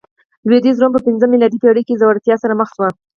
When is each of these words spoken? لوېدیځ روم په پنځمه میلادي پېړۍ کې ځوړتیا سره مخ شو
لوېدیځ 0.47 0.77
روم 0.79 0.91
په 0.95 1.01
پنځمه 1.07 1.31
میلادي 1.31 1.57
پېړۍ 1.63 1.83
کې 1.87 1.99
ځوړتیا 2.01 2.35
سره 2.43 2.53
مخ 2.59 2.69
شو 2.77 2.87